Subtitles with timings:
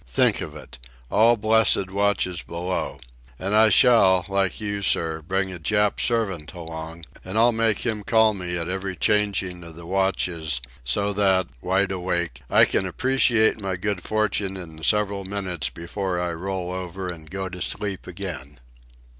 [0.07, 0.79] Think of it!
[1.11, 2.99] All blessed watches below!
[3.37, 8.03] And I shall, like you, sir, bring a Jap servant along, and I'll make him
[8.03, 13.61] call me at every changing of the watches, so that, wide awake, I can appreciate
[13.61, 18.07] my good fortune in the several minutes before I roll over and go to sleep
[18.07, 18.57] again."